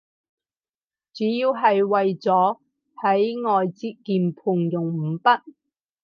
[1.13, 2.57] 主要係為咗
[3.03, 5.41] 喺外接鍵盤用五筆